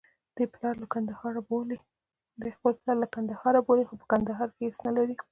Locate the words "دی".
0.35-0.39